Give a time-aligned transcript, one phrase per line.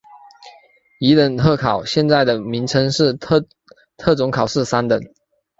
[0.99, 4.99] 乙等特考现在的名称是特种考试三等。